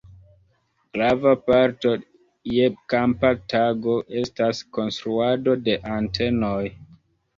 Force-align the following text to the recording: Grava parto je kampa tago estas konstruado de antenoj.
Grava 0.95 1.33
parto 1.49 1.91
je 2.53 2.65
kampa 2.93 3.31
tago 3.55 3.99
estas 4.23 4.63
konstruado 4.79 5.59
de 5.69 5.77
antenoj. 5.99 6.61